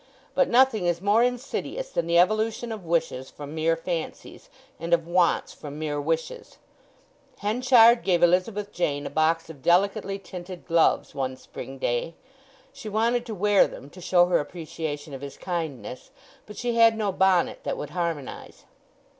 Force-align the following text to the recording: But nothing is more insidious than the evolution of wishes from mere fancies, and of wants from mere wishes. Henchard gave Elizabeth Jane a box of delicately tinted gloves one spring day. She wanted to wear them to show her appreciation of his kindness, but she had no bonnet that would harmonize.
But 0.33 0.49
nothing 0.49 0.87
is 0.87 0.99
more 0.99 1.21
insidious 1.21 1.91
than 1.91 2.07
the 2.07 2.17
evolution 2.17 2.71
of 2.71 2.83
wishes 2.87 3.29
from 3.29 3.53
mere 3.53 3.75
fancies, 3.77 4.49
and 4.79 4.95
of 4.95 5.05
wants 5.07 5.53
from 5.53 5.77
mere 5.77 6.01
wishes. 6.01 6.57
Henchard 7.37 8.01
gave 8.03 8.23
Elizabeth 8.23 8.71
Jane 8.71 9.05
a 9.05 9.11
box 9.11 9.47
of 9.47 9.61
delicately 9.61 10.17
tinted 10.17 10.65
gloves 10.65 11.13
one 11.13 11.35
spring 11.37 11.77
day. 11.77 12.15
She 12.73 12.89
wanted 12.89 13.27
to 13.27 13.35
wear 13.35 13.67
them 13.67 13.91
to 13.91 14.01
show 14.01 14.25
her 14.25 14.39
appreciation 14.39 15.13
of 15.13 15.21
his 15.21 15.37
kindness, 15.37 16.09
but 16.47 16.57
she 16.57 16.73
had 16.77 16.97
no 16.97 17.11
bonnet 17.11 17.59
that 17.63 17.77
would 17.77 17.91
harmonize. 17.91 18.63